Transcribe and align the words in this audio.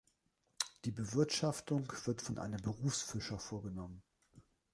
Die 0.83 0.91
Bewirtschaftung 0.91 1.87
wird 2.05 2.23
von 2.23 2.39
einem 2.39 2.59
Berufsfischer 2.59 3.37
vorgenommen. 3.37 4.01